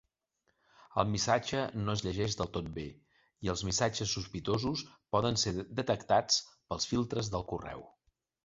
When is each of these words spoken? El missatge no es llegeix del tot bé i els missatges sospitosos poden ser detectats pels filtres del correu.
El 1.01 1.09
missatge 1.15 1.59
no 1.81 1.93
es 1.97 2.01
llegeix 2.05 2.37
del 2.39 2.49
tot 2.55 2.71
bé 2.79 2.85
i 3.47 3.51
els 3.53 3.63
missatges 3.69 4.15
sospitosos 4.17 4.85
poden 5.17 5.39
ser 5.45 5.55
detectats 5.83 6.41
pels 6.55 6.93
filtres 6.95 7.31
del 7.37 7.47
correu. 7.55 7.87